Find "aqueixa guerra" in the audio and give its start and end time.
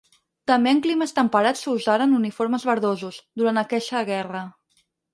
3.67-4.47